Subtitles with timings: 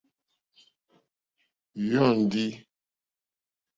[1.89, 2.47] Jóndì.